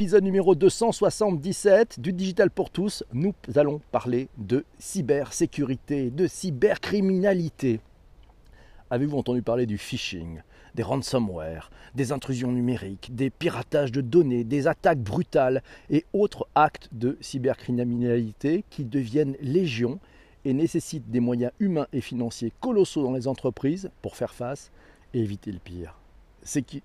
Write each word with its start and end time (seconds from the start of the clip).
épisode 0.00 0.24
numéro 0.24 0.54
277 0.54 2.00
du 2.00 2.14
Digital 2.14 2.50
pour 2.50 2.70
tous. 2.70 3.04
Nous 3.12 3.34
allons 3.54 3.82
parler 3.92 4.30
de 4.38 4.64
cybersécurité, 4.78 6.10
de 6.10 6.26
cybercriminalité. 6.26 7.80
Avez-vous 8.88 9.18
entendu 9.18 9.42
parler 9.42 9.66
du 9.66 9.76
phishing, 9.76 10.40
des 10.74 10.82
ransomware, 10.82 11.70
des 11.94 12.12
intrusions 12.12 12.50
numériques, 12.50 13.14
des 13.14 13.28
piratages 13.28 13.92
de 13.92 14.00
données, 14.00 14.42
des 14.42 14.68
attaques 14.68 15.00
brutales 15.00 15.62
et 15.90 16.06
autres 16.14 16.48
actes 16.54 16.88
de 16.92 17.18
cybercriminalité 17.20 18.64
qui 18.70 18.86
deviennent 18.86 19.36
légion 19.42 20.00
et 20.46 20.54
nécessitent 20.54 21.10
des 21.10 21.20
moyens 21.20 21.52
humains 21.60 21.88
et 21.92 22.00
financiers 22.00 22.54
colossaux 22.60 23.02
dans 23.02 23.12
les 23.12 23.28
entreprises 23.28 23.90
pour 24.00 24.16
faire 24.16 24.32
face 24.32 24.70
et 25.12 25.20
éviter 25.20 25.52
le 25.52 25.58
pire? 25.58 25.94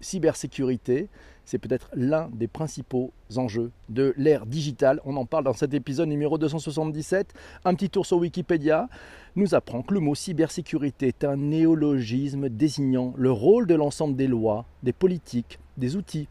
Cybersécurité, 0.01 1.07
c'est 1.45 1.59
peut-être 1.59 1.89
l'un 1.95 2.29
des 2.33 2.47
principaux 2.47 3.11
enjeux 3.35 3.71
de 3.89 4.13
l'ère 4.17 4.45
digitale. 4.45 4.99
On 5.05 5.15
en 5.15 5.25
parle 5.25 5.43
dans 5.43 5.53
cet 5.53 5.73
épisode 5.73 6.09
numéro 6.09 6.37
277. 6.37 7.33
Un 7.63 7.73
petit 7.75 7.89
tour 7.89 8.05
sur 8.05 8.17
Wikipédia 8.17 8.89
nous 9.35 9.55
apprend 9.55 9.81
que 9.81 9.93
le 9.93 9.99
mot 9.99 10.15
cybersécurité 10.15 11.07
est 11.07 11.23
un 11.23 11.37
néologisme 11.37 12.49
désignant 12.49 13.13
le 13.17 13.31
rôle 13.31 13.67
de 13.67 13.75
l'ensemble 13.75 14.15
des 14.15 14.27
lois, 14.27 14.65
des 14.83 14.93
politiques, 14.93 15.59
des 15.77 15.95
outils 15.95 16.27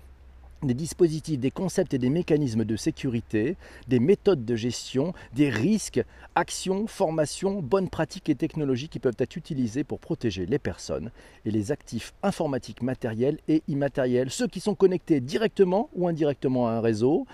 des 0.65 0.75
dispositifs, 0.75 1.39
des 1.39 1.51
concepts 1.51 1.95
et 1.95 1.99
des 1.99 2.11
mécanismes 2.11 2.65
de 2.65 2.77
sécurité, 2.77 3.57
des 3.89 4.01
méthodes 4.01 4.45
de 4.45 4.57
gestion, 4.57 5.13
des 5.35 5.51
risques, 5.51 6.03
actions, 6.35 6.87
formations, 6.87 7.63
bonnes 7.63 7.89
pratiques 7.89 8.29
et 8.29 8.35
technologies 8.35 8.89
qui 8.89 8.99
peuvent 8.99 9.17
être 9.19 9.37
utilisées 9.37 9.85
pour 9.85 10.01
protéger 10.01 10.47
les 10.47 10.59
personnes 10.59 11.11
et 11.45 11.51
les 11.51 11.73
actifs 11.73 12.13
informatiques 12.23 12.83
matériels 12.83 13.39
et 13.49 13.63
immatériels, 13.69 14.31
ceux 14.31 14.49
qui 14.49 14.61
sont 14.61 14.75
connectés 14.75 15.21
directement 15.21 15.91
ou 15.95 16.09
indirectement 16.09 16.69
à 16.69 16.73
un 16.73 16.81
réseau, 16.81 17.27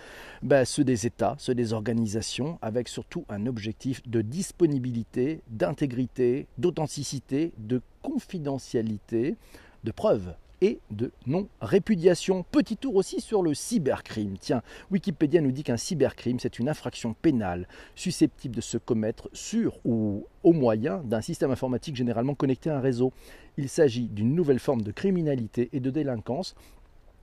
ben, 0.42 0.65
ceux 0.65 0.84
des 0.84 1.06
États, 1.06 1.37
ceux 1.39 1.55
des 1.55 1.73
organisations, 1.73 2.59
avec 2.62 2.89
surtout 2.89 3.25
un 3.28 3.47
objectif 3.47 4.06
de 4.08 4.23
disponibilité, 4.23 5.41
d'intégrité, 5.48 6.47
d'authenticité, 6.58 7.53
de 7.58 7.81
confidentialité, 8.03 9.36
de 9.84 9.91
preuve 9.91 10.34
et 10.61 10.78
de 10.91 11.12
non-répudiation. 11.27 12.44
Petit 12.50 12.77
tour 12.77 12.97
aussi 12.97 13.20
sur 13.20 13.42
le 13.42 13.55
cybercrime. 13.55 14.36
Tiens, 14.39 14.62
Wikipédia 14.91 15.41
nous 15.41 15.52
dit 15.52 15.62
qu'un 15.62 15.77
cybercrime, 15.77 16.39
c'est 16.39 16.58
une 16.58 16.69
infraction 16.69 17.14
pénale 17.14 17.67
susceptible 17.94 18.56
de 18.56 18.61
se 18.61 18.78
commettre 18.78 19.28
sur 19.33 19.78
ou 19.84 20.27
au 20.42 20.52
moyen 20.52 20.98
d'un 20.98 21.20
système 21.20 21.50
informatique 21.50 21.97
généralement 21.97 22.34
connecté 22.34 22.70
à 22.70 22.77
un 22.77 22.80
réseau. 22.80 23.12
Il 23.56 23.69
s'agit 23.69 24.08
d'une 24.08 24.34
nouvelle 24.34 24.58
forme 24.58 24.83
de 24.83 24.92
criminalité 24.92 25.69
et 25.72 25.80
de 25.80 25.91
délinquance 25.91 26.55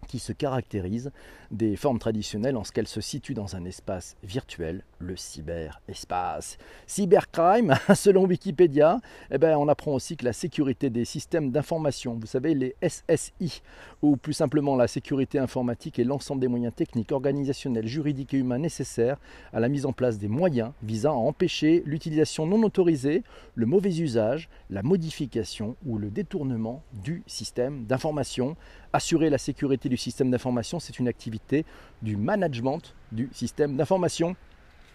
qui 0.08 0.20
se 0.20 0.32
caractérise 0.32 1.12
des 1.52 1.76
formes 1.76 2.00
traditionnelles 2.00 2.58
en 2.58 2.64
ce 2.64 2.72
qu'elles 2.72 2.88
se 2.88 3.02
situent 3.02 3.34
dans 3.34 3.56
un 3.56 3.66
espace 3.66 4.16
virtuel, 4.24 4.84
le 5.00 5.16
cyberespace. 5.16 6.58
Cybercrime, 6.86 7.76
selon 7.96 8.26
Wikipédia, 8.26 9.00
eh 9.32 9.38
ben, 9.38 9.58
on 9.58 9.68
apprend 9.68 9.94
aussi 9.94 10.18
que 10.18 10.26
la 10.26 10.34
sécurité 10.34 10.90
des 10.90 11.06
systèmes 11.06 11.52
d'information, 11.52 12.18
vous 12.20 12.28
savez, 12.28 12.54
les 12.54 12.76
SSI, 12.82 13.62
ou 14.02 14.18
plus 14.18 14.34
simplement 14.34 14.76
la 14.76 14.88
sécurité 14.88 15.40
informatique 15.40 16.00
est 16.00 16.04
l'ensemble 16.04 16.42
des 16.42 16.48
moyens 16.48 16.74
techniques, 16.74 17.12
organisationnels, 17.12 17.88
juridiques 17.88 18.34
et 18.34 18.38
humains 18.38 18.58
nécessaires 18.58 19.18
à 19.54 19.60
la 19.60 19.70
mise 19.70 19.86
en 19.86 19.94
place 19.94 20.18
des 20.18 20.28
moyens 20.28 20.72
visant 20.84 21.14
à 21.14 21.28
empêcher 21.28 21.84
l'utilisation 21.86 22.46
non 22.46 22.62
autorisée, 22.64 23.24
le 23.56 23.66
mauvais 23.66 23.98
usage, 23.98 24.50
la 24.70 24.84
modification 24.84 25.76
ou 25.86 25.98
le 25.98 26.10
détournement 26.10 26.84
du 27.04 27.24
système 27.28 27.86
d'information. 27.86 28.56
Assurer 28.94 29.30
la 29.30 29.38
sécurité 29.38 29.90
du 29.90 29.98
système 29.98 30.32
d'information, 30.32 30.80
c'est 30.80 31.00
une 31.00 31.08
activité 31.08 31.66
du 32.02 32.18
management 32.18 32.96
du 33.12 33.30
système 33.32 33.76
d'information. 33.76 34.36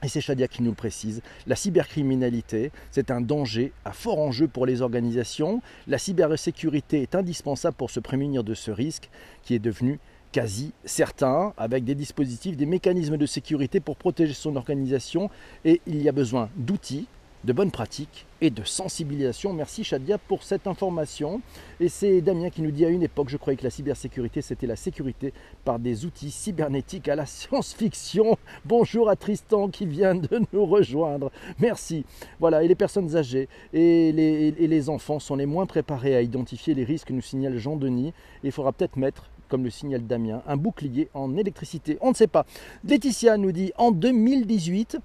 Et 0.02 0.08
c'est 0.08 0.20
Shadia 0.20 0.48
qui 0.48 0.62
nous 0.62 0.70
le 0.70 0.76
précise. 0.76 1.22
La 1.46 1.54
cybercriminalité, 1.54 2.72
c'est 2.90 3.10
un 3.10 3.20
danger 3.20 3.72
à 3.84 3.92
fort 3.92 4.18
enjeu 4.18 4.48
pour 4.48 4.66
les 4.66 4.82
organisations. 4.82 5.62
La 5.86 5.98
cybersécurité 5.98 7.02
est 7.02 7.14
indispensable 7.14 7.76
pour 7.76 7.90
se 7.90 8.00
prémunir 8.00 8.42
de 8.42 8.54
ce 8.54 8.70
risque 8.70 9.10
qui 9.44 9.54
est 9.54 9.60
devenu 9.60 10.00
quasi 10.32 10.72
certain, 10.84 11.52
avec 11.56 11.84
des 11.84 11.94
dispositifs, 11.94 12.56
des 12.56 12.66
mécanismes 12.66 13.18
de 13.18 13.26
sécurité 13.26 13.80
pour 13.80 13.96
protéger 13.96 14.32
son 14.32 14.56
organisation. 14.56 15.30
Et 15.64 15.80
il 15.86 16.02
y 16.02 16.08
a 16.08 16.12
besoin 16.12 16.48
d'outils, 16.56 17.06
de 17.44 17.52
bonnes 17.52 17.70
pratiques 17.70 18.26
et 18.40 18.50
de 18.50 18.62
sensibilisation. 18.64 19.52
Merci 19.52 19.84
Shadia 19.84 20.18
pour 20.18 20.42
cette 20.42 20.66
information. 20.66 21.40
Et 21.80 21.88
c'est 21.88 22.20
Damien 22.20 22.50
qui 22.50 22.62
nous 22.62 22.70
dit 22.70 22.84
à 22.84 22.88
une 22.88 23.02
époque, 23.02 23.28
je 23.28 23.36
croyais 23.36 23.56
que 23.56 23.64
la 23.64 23.70
cybersécurité, 23.70 24.42
c'était 24.42 24.66
la 24.66 24.76
sécurité 24.76 25.32
par 25.64 25.78
des 25.78 26.04
outils 26.04 26.30
cybernétiques 26.30 27.08
à 27.08 27.16
la 27.16 27.26
science-fiction. 27.26 28.36
Bonjour 28.64 29.08
à 29.08 29.16
Tristan 29.16 29.68
qui 29.68 29.86
vient 29.86 30.14
de 30.14 30.42
nous 30.52 30.66
rejoindre. 30.66 31.30
Merci. 31.58 32.04
Voilà, 32.40 32.62
et 32.62 32.68
les 32.68 32.74
personnes 32.74 33.16
âgées 33.16 33.48
et 33.72 34.12
les, 34.12 34.54
et 34.58 34.66
les 34.66 34.88
enfants 34.88 35.18
sont 35.18 35.36
les 35.36 35.46
moins 35.46 35.66
préparés 35.66 36.16
à 36.16 36.22
identifier 36.22 36.74
les 36.74 36.84
risques, 36.84 37.10
nous 37.10 37.20
signale 37.20 37.58
Jean-Denis. 37.58 38.12
Il 38.42 38.52
faudra 38.52 38.72
peut-être 38.72 38.96
mettre 38.96 39.30
comme 39.48 39.64
le 39.64 39.70
signale 39.70 40.06
Damien, 40.06 40.42
un 40.46 40.56
bouclier 40.56 41.10
en 41.12 41.36
électricité. 41.36 41.98
On 42.00 42.08
ne 42.08 42.14
sait 42.14 42.26
pas. 42.26 42.46
Laetitia 42.84 43.36
nous 43.36 43.52
dit 43.52 43.70
en 43.76 43.90
2018, 43.90 44.96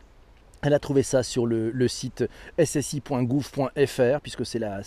elle 0.61 0.73
a 0.73 0.79
trouvé 0.79 1.03
ça 1.03 1.23
sur 1.23 1.45
le, 1.45 1.87
site 1.87 2.25
ssi.gouv.fr, 2.57 4.21
puisque 4.21 4.45
c'est 4.45 4.59
la, 4.59 4.81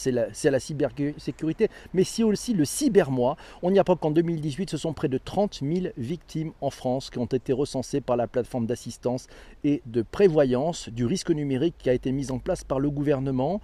cybersécurité, 0.60 1.68
mais 1.94 2.04
c'est 2.04 2.22
aussi 2.22 2.54
le 2.54 2.64
cybermois. 2.64 3.36
On 3.62 3.72
y 3.72 3.78
apprend 3.78 3.96
qu'en 3.96 4.10
2018, 4.10 4.70
ce 4.70 4.76
sont 4.76 4.92
près 4.92 5.08
de 5.08 5.18
30 5.18 5.60
000 5.62 5.92
victimes 5.96 6.52
en 6.60 6.70
France 6.70 7.10
qui 7.10 7.18
ont 7.18 7.26
été 7.26 7.52
recensées 7.52 8.00
par 8.00 8.16
la 8.16 8.26
plateforme 8.26 8.66
d'assistance 8.66 9.26
et 9.64 9.82
de 9.86 10.02
prévoyance 10.02 10.88
du 10.88 11.06
risque 11.06 11.30
numérique 11.30 11.74
qui 11.78 11.90
a 11.90 11.94
été 11.94 12.12
mise 12.12 12.30
en 12.30 12.38
place 12.38 12.64
par 12.64 12.80
le 12.80 12.90
gouvernement. 12.90 13.60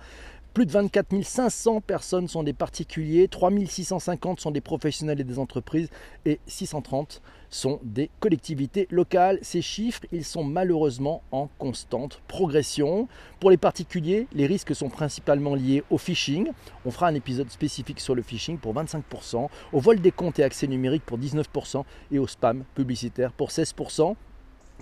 Plus 0.56 0.64
de 0.64 0.72
24 0.72 1.22
500 1.22 1.82
personnes 1.82 2.28
sont 2.28 2.42
des 2.42 2.54
particuliers, 2.54 3.28
3 3.28 3.50
650 3.66 4.40
sont 4.40 4.50
des 4.50 4.62
professionnels 4.62 5.20
et 5.20 5.24
des 5.24 5.38
entreprises 5.38 5.90
et 6.24 6.40
630 6.46 7.20
sont 7.50 7.78
des 7.82 8.08
collectivités 8.20 8.88
locales. 8.90 9.38
Ces 9.42 9.60
chiffres, 9.60 10.06
ils 10.12 10.24
sont 10.24 10.44
malheureusement 10.44 11.22
en 11.30 11.50
constante 11.58 12.22
progression. 12.26 13.06
Pour 13.38 13.50
les 13.50 13.58
particuliers, 13.58 14.28
les 14.32 14.46
risques 14.46 14.74
sont 14.74 14.88
principalement 14.88 15.54
liés 15.54 15.84
au 15.90 15.98
phishing. 15.98 16.50
On 16.86 16.90
fera 16.90 17.08
un 17.08 17.14
épisode 17.14 17.50
spécifique 17.50 18.00
sur 18.00 18.14
le 18.14 18.22
phishing 18.22 18.56
pour 18.56 18.72
25%, 18.72 19.50
au 19.74 19.78
vol 19.78 20.00
des 20.00 20.10
comptes 20.10 20.38
et 20.38 20.42
accès 20.42 20.66
numériques 20.66 21.04
pour 21.04 21.18
19% 21.18 21.84
et 22.12 22.18
au 22.18 22.26
spam 22.26 22.64
publicitaire 22.74 23.32
pour 23.32 23.50
16% 23.50 24.16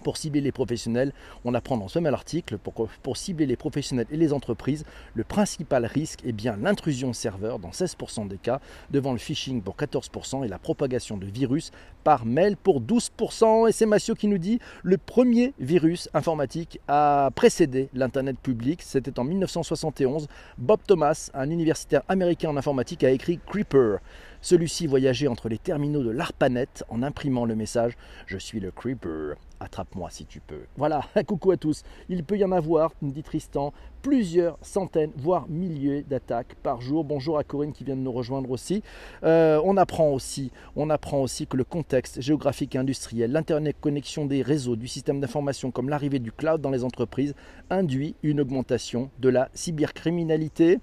pour 0.03 0.17
cibler 0.17 0.41
les 0.41 0.53
professionnels. 0.53 1.13
On 1.45 1.55
apprend 1.55 1.77
dans 1.77 1.89
ce 1.89 1.99
même 1.99 2.15
article, 2.15 2.59
pour, 2.59 3.17
cibler 3.17 3.47
les 3.47 3.57
professionnels 3.57 4.07
et 4.11 4.17
les 4.17 4.33
entreprises, 4.33 4.85
le 5.15 5.25
principal 5.25 5.87
risque 5.87 6.21
est 6.25 6.33
bien 6.33 6.57
l'intrusion 6.57 7.13
serveur 7.13 7.59
dans 7.59 7.71
16% 7.71 8.29
des 8.29 8.39
cas, 8.39 8.61
devant 8.91 9.13
le 9.13 9.19
phishing 9.19 9.63
pour 9.63 9.77
14% 9.77 10.45
et 10.45 10.49
la 10.49 10.59
propagation 10.59 11.17
de 11.17 11.27
virus 11.27 11.71
par 12.03 12.27
mail 12.27 12.57
pour 12.57 12.81
12%. 12.81 13.69
Et 13.69 13.73
c'est 13.73 13.87
Massio 13.87 14.15
qui 14.15 14.29
nous 14.29 14.39
dit 14.39 14.59
le 14.83 14.99
premier 14.99 15.55
virus 15.59 16.09
informatique 16.15 16.81
a 16.89 17.31
précédé 17.35 17.89
l'Internet 17.95 18.39
public. 18.39 18.83
C'était 18.83 19.19
en 19.19 19.25
1971. 19.25 20.29
Bob 20.59 20.81
Thomas, 20.87 21.31
un 21.35 21.51
universitaire 21.51 22.03
américain 22.09 22.51
en 22.51 22.57
informatique, 22.57 23.05
a 23.05 23.11
écrit 23.11 23.39
Creeper. 23.47 23.99
Celui-ci 24.45 24.87
voyageait 24.87 25.27
entre 25.27 25.49
les 25.49 25.57
terminaux 25.57 26.03
de 26.03 26.11
l'ARPANET 26.11 26.85
en 26.91 27.03
imprimant 27.03 27.47
le 27.47 27.55
message 27.55 27.97
Je 28.27 28.37
suis 28.37 28.61
le 28.61 28.71
Creeper, 28.71 29.37
attrape-moi 29.59 30.11
si 30.11 30.27
tu 30.27 30.41
peux. 30.41 30.67
Voilà, 30.77 31.01
coucou 31.27 31.53
à 31.53 31.57
tous. 31.57 31.83
Il 32.11 32.25
peut 32.25 32.37
y 32.37 32.45
en 32.45 32.53
avoir, 32.53 32.93
dit 33.01 33.23
Tristan, 33.23 33.73
plusieurs 34.03 34.59
centaines, 34.61 35.13
voire 35.17 35.49
milliers 35.49 36.03
d'attaques 36.03 36.57
par 36.63 36.83
jour. 36.83 37.05
Bonjour 37.05 37.39
à 37.39 37.43
Corinne 37.43 37.73
qui 37.73 37.85
vient 37.85 37.97
de 37.97 38.03
nous 38.03 38.13
rejoindre 38.13 38.51
aussi. 38.51 38.83
Euh, 39.23 39.63
on 39.65 39.79
apprend 39.79 40.11
aussi, 40.11 40.53
on 40.77 40.91
apprend 40.91 41.23
aussi 41.23 41.47
que 41.47 41.57
le 41.57 41.65
contexte 41.65 42.21
géographique 42.21 42.75
et 42.75 42.79
industriel, 42.79 43.33
l'internet 43.33 43.77
connexion 43.81 44.27
des 44.27 44.43
réseaux, 44.43 44.77
du 44.77 44.89
système 44.89 45.21
d'information, 45.21 45.71
comme 45.71 45.89
l'arrivée 45.89 46.19
du 46.19 46.33
cloud 46.33 46.61
dans 46.61 46.69
les 46.69 46.85
entreprises, 46.85 47.35
induit 47.71 48.15
une 48.23 48.43
augmentation 48.43 49.09
de 49.21 49.31
la 49.31 49.49
cybercriminalité. 49.55 50.81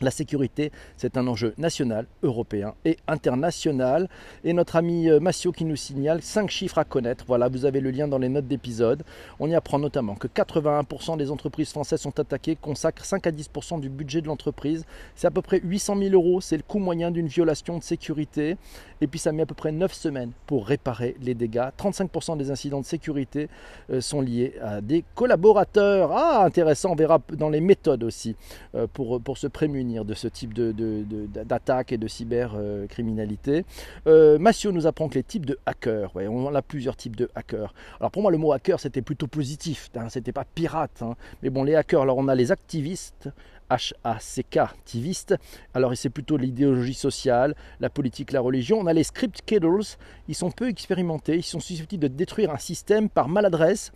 La 0.00 0.12
sécurité, 0.12 0.70
c'est 0.96 1.16
un 1.16 1.26
enjeu 1.26 1.54
national, 1.58 2.06
européen 2.22 2.74
et 2.84 2.98
international. 3.08 4.08
Et 4.44 4.52
notre 4.52 4.76
ami 4.76 5.10
euh, 5.10 5.18
Massio 5.18 5.50
qui 5.50 5.64
nous 5.64 5.74
signale 5.74 6.22
5 6.22 6.48
chiffres 6.50 6.78
à 6.78 6.84
connaître. 6.84 7.24
Voilà, 7.26 7.48
vous 7.48 7.64
avez 7.64 7.80
le 7.80 7.90
lien 7.90 8.06
dans 8.06 8.18
les 8.18 8.28
notes 8.28 8.46
d'épisode. 8.46 9.02
On 9.40 9.50
y 9.50 9.56
apprend 9.56 9.80
notamment 9.80 10.14
que 10.14 10.28
81% 10.28 11.16
des 11.16 11.32
entreprises 11.32 11.70
françaises 11.70 12.00
sont 12.00 12.20
attaquées, 12.20 12.54
consacrent 12.54 13.04
5 13.04 13.26
à 13.26 13.32
10% 13.32 13.80
du 13.80 13.88
budget 13.88 14.20
de 14.20 14.28
l'entreprise. 14.28 14.84
C'est 15.16 15.26
à 15.26 15.32
peu 15.32 15.42
près 15.42 15.60
800 15.64 15.96
000 15.98 16.14
euros, 16.14 16.40
c'est 16.40 16.56
le 16.56 16.62
coût 16.62 16.78
moyen 16.78 17.10
d'une 17.10 17.26
violation 17.26 17.76
de 17.76 17.82
sécurité. 17.82 18.56
Et 19.00 19.08
puis 19.08 19.18
ça 19.18 19.32
met 19.32 19.42
à 19.42 19.46
peu 19.46 19.54
près 19.56 19.72
9 19.72 19.92
semaines 19.92 20.30
pour 20.46 20.68
réparer 20.68 21.16
les 21.20 21.34
dégâts. 21.34 21.70
35% 21.76 22.36
des 22.36 22.52
incidents 22.52 22.80
de 22.80 22.86
sécurité 22.86 23.48
euh, 23.90 24.00
sont 24.00 24.20
liés 24.20 24.54
à 24.62 24.80
des 24.80 25.04
collaborateurs. 25.16 26.12
Ah, 26.12 26.44
intéressant, 26.44 26.92
on 26.92 26.96
verra 26.96 27.18
dans 27.32 27.50
les 27.50 27.60
méthodes 27.60 28.04
aussi 28.04 28.36
euh, 28.76 28.86
pour, 28.92 29.20
pour 29.20 29.38
se 29.38 29.48
prémunir 29.48 29.87
de 29.88 30.14
ce 30.14 30.28
type 30.28 30.52
d'attaque 30.54 31.88
de, 31.88 31.94
et 31.94 31.98
de 31.98 32.08
cybercriminalité. 32.08 33.64
Euh, 34.06 34.38
Massio 34.38 34.72
nous 34.72 34.86
apprend 34.86 35.08
que 35.08 35.14
les 35.14 35.22
types 35.22 35.46
de 35.46 35.58
hackers, 35.66 36.12
on 36.14 36.54
a 36.54 36.62
plusieurs 36.62 36.96
types 36.96 37.16
de 37.16 37.30
hackers. 37.34 37.72
Alors 38.00 38.10
pour 38.10 38.22
moi, 38.22 38.30
le 38.30 38.38
mot 38.38 38.52
hacker, 38.52 38.80
c'était 38.80 39.02
plutôt 39.02 39.26
positif, 39.26 39.90
hein, 39.96 40.08
c'était 40.08 40.32
pas 40.32 40.44
pirate. 40.44 41.02
Hein. 41.02 41.14
Mais 41.42 41.50
bon, 41.50 41.64
les 41.64 41.74
hackers, 41.74 42.02
alors 42.02 42.18
on 42.18 42.28
a 42.28 42.34
les 42.34 42.52
activistes, 42.52 43.30
HACK, 43.70 44.56
activistes. 44.56 45.34
Alors 45.74 45.92
c'est 45.96 46.10
plutôt 46.10 46.36
l'idéologie 46.36 46.94
sociale, 46.94 47.54
la 47.80 47.90
politique, 47.90 48.32
la 48.32 48.40
religion. 48.40 48.78
On 48.78 48.86
a 48.86 48.92
les 48.92 49.04
script 49.04 49.42
kiddles, 49.44 49.96
ils 50.28 50.34
sont 50.34 50.50
peu 50.50 50.68
expérimentés, 50.68 51.36
ils 51.36 51.42
sont 51.42 51.60
susceptibles 51.60 52.02
de 52.02 52.08
détruire 52.08 52.50
un 52.50 52.58
système 52.58 53.08
par 53.08 53.28
maladresse 53.28 53.92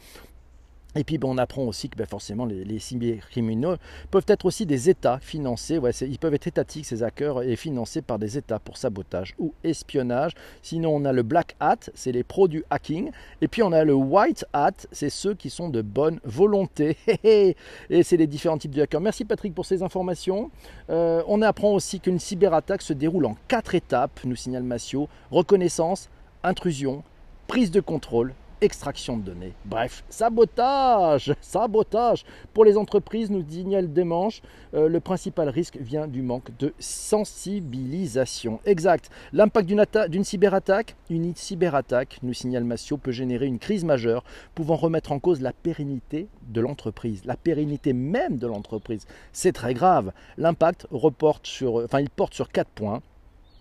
et 0.95 1.05
puis 1.05 1.19
ben, 1.19 1.29
on 1.29 1.39
apprend 1.39 1.63
aussi 1.63 1.89
que 1.89 1.97
ben, 1.97 2.07
forcément 2.07 2.45
les, 2.45 2.65
les, 2.65 2.79
cybercriminaux 2.79 3.77
peuvent 4.11 4.27
être 4.29 4.47
aussi 4.47 4.67
des 4.67 4.91
États 4.91 5.19
financés, 5.19 5.79
ouais, 5.79 5.93
ils 5.93 6.19
peuvent 6.19 6.35
être 6.35 6.47
étatiques 6.47 6.87
ces 6.87 7.03
hackers 7.03 7.43
et 7.43 7.57
financés 7.57 8.03
par 8.03 8.19
des 8.19 8.37
États 8.37 8.59
pour 8.59 8.77
sabotage 8.77 9.35
ou 9.39 9.55
espionnage. 9.65 10.33
Sinon 10.63 10.95
on 10.95 11.05
a 11.05 11.13
le 11.13 11.23
black 11.23 11.57
hat, 11.61 11.91
c'est 11.95 12.13
les 12.13 12.25
pros 12.25 12.49
du 12.49 12.65
hacking. 12.71 13.11
Et 13.41 13.49
puis 13.49 13.63
on 13.63 13.73
a 13.73 13.85
le 13.85 13.95
white 13.95 14.45
hat, 14.53 14.73
c'est 14.91 15.11
ceux 15.11 15.35
qui 15.35 15.51
sont 15.51 15.69
de 15.69 15.83
bonne 15.83 16.21
volonté. 16.25 16.97
et 17.25 17.57
c'est 18.03 18.17
les 18.17 18.27
différents 18.27 18.59
types 18.59 18.75
de 18.75 18.83
hackers. 18.83 19.01
Merci 19.01 19.25
Patrick 19.25 19.55
pour 19.55 19.67
ces 19.67 19.83
informations. 19.83 20.51
Euh, 20.91 21.23
on 21.27 21.43
apprend 21.43 21.73
aussi 21.73 22.01
qu'une 22.01 22.19
cyberattaque 22.19 22.83
se 22.83 22.93
déroule 22.93 23.27
en 23.27 23.37
quatre 23.49 23.75
étapes, 23.75 24.21
nous 24.25 24.37
signale 24.37 24.63
Massio. 24.63 25.09
Reconnaissance, 25.31 26.11
intrusion, 26.43 27.03
prise 27.47 27.71
de 27.71 27.81
contrôle 27.81 28.35
extraction 28.63 29.17
de 29.17 29.23
données. 29.23 29.53
Bref, 29.65 30.05
sabotage, 30.09 31.35
sabotage. 31.41 32.25
Pour 32.55 32.65
les 32.65 32.77
entreprises, 32.77 33.31
nous 33.31 33.45
signale 33.49 33.93
Demanche, 33.93 34.43
euh, 34.75 34.89
le 34.89 35.01
principal 35.01 35.49
risque 35.49 35.77
vient 35.77 36.07
du 36.07 36.23
manque 36.23 36.57
de 36.59 36.73
sensibilisation. 36.79 38.61
Exact. 38.65 39.11
L'impact 39.33 39.69
d'une 40.09 40.25
cyberattaque, 40.25 40.97
une 41.11 41.35
cyberattaque, 41.35 42.19
nous 42.23 42.33
signale 42.33 42.65
Massio, 42.65 42.97
peut 42.97 43.13
générer 43.13 43.47
une 43.47 43.59
crise 43.59 43.85
majeure, 43.85 44.25
pouvant 44.55 44.77
remettre 44.77 45.13
en 45.13 45.19
cause 45.19 45.41
la 45.41 45.53
pérennité 45.53 46.29
de 46.49 46.61
l'entreprise, 46.61 47.25
la 47.25 47.37
pérennité 47.37 47.93
même 47.93 48.39
de 48.39 48.47
l'entreprise. 48.47 49.07
C'est 49.33 49.53
très 49.53 49.75
grave. 49.75 50.13
L'impact 50.39 50.87
reporte 50.91 51.47
sur, 51.47 51.77
enfin, 51.77 52.01
il 52.01 52.11
porte 52.11 52.35
sur 52.35 52.51
quatre 52.51 52.71
points 52.71 53.03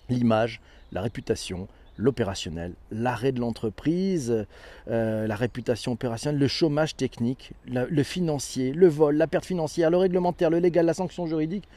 l'image, 0.10 0.62
la 0.92 1.02
réputation, 1.02 1.68
l'opérationnel, 2.02 2.74
l'arrêt 2.92 3.32
de 3.32 3.40
l'entreprise, 3.40 4.46
euh, 4.90 5.28
la 5.28 5.36
réputation 5.36 5.94
opérationnelle, 5.94 6.40
le 6.40 6.48
chômage 6.48 6.96
technique, 6.96 7.54
le 7.68 8.04
financier, 8.04 8.74
le 8.74 8.88
vol, 8.88 9.16
la 9.16 9.28
perte 9.28 9.46
financière, 9.46 9.90
le 9.90 9.98
réglementaire, 9.98 10.50
le 10.50 10.60
légal, 10.60 10.86
la 10.86 10.94
sanction 10.94 11.26
juridique. 11.26 11.68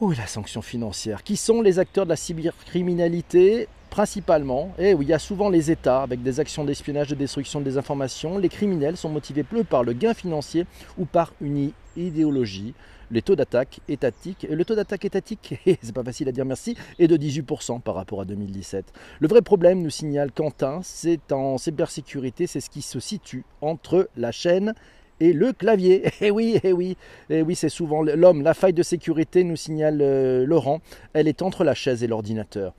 ou 0.00 0.12
la 0.12 0.28
sanction 0.28 0.62
financière. 0.62 1.24
Qui 1.24 1.36
sont 1.36 1.60
les 1.60 1.80
acteurs 1.80 2.04
de 2.04 2.10
la 2.10 2.16
cybercriminalité 2.16 3.66
Principalement, 3.90 4.74
et 4.78 4.90
eh 4.90 4.94
oui, 4.94 5.06
il 5.06 5.08
y 5.08 5.14
a 5.14 5.18
souvent 5.18 5.48
les 5.48 5.70
États 5.70 6.02
avec 6.02 6.22
des 6.22 6.40
actions 6.40 6.62
d'espionnage, 6.62 7.08
de 7.08 7.14
destruction 7.14 7.60
des 7.60 7.78
informations. 7.78 8.36
Les 8.36 8.50
criminels 8.50 8.98
sont 8.98 9.08
motivés 9.08 9.42
plus 9.42 9.64
par 9.64 9.82
le 9.82 9.94
gain 9.94 10.12
financier 10.12 10.66
ou 10.98 11.06
par 11.06 11.32
une 11.40 11.72
idéologie 11.96 12.74
les 13.10 13.22
taux 13.22 13.36
d'attaque 13.36 13.80
étatiques. 13.88 14.46
Le 14.50 14.64
taux 14.64 14.74
d'attaque 14.74 15.04
étatique, 15.04 15.54
c'est 15.82 15.94
pas 15.94 16.04
facile 16.04 16.28
à 16.28 16.32
dire 16.32 16.44
merci, 16.44 16.76
est 16.98 17.08
de 17.08 17.16
18% 17.16 17.80
par 17.80 17.94
rapport 17.94 18.20
à 18.20 18.24
2017. 18.24 18.92
Le 19.20 19.28
vrai 19.28 19.42
problème, 19.42 19.82
nous 19.82 19.90
signale 19.90 20.32
Quentin, 20.32 20.80
c'est 20.82 21.32
en 21.32 21.58
cybersécurité, 21.58 22.46
c'est 22.46 22.60
ce 22.60 22.70
qui 22.70 22.82
se 22.82 23.00
situe 23.00 23.44
entre 23.60 24.08
la 24.16 24.32
chaîne 24.32 24.74
et 25.20 25.32
le 25.32 25.52
clavier. 25.52 26.04
Eh 26.20 26.30
oui, 26.30 26.58
eh 26.62 26.72
oui, 26.72 26.96
eh 27.30 27.42
oui, 27.42 27.54
c'est 27.54 27.68
souvent 27.68 28.02
l'homme. 28.02 28.42
La 28.42 28.54
faille 28.54 28.72
de 28.72 28.82
sécurité, 28.82 29.44
nous 29.44 29.56
signale 29.56 30.00
euh, 30.02 30.44
Laurent, 30.44 30.80
elle 31.12 31.28
est 31.28 31.42
entre 31.42 31.64
la 31.64 31.74
chaise 31.74 32.02
et 32.02 32.06
l'ordinateur. 32.06 32.74